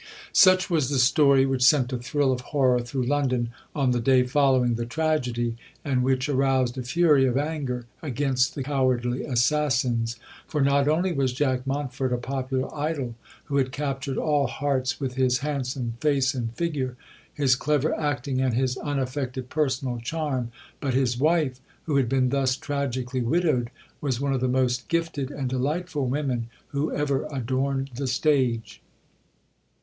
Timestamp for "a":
1.93-1.97, 6.79-6.81, 12.11-12.17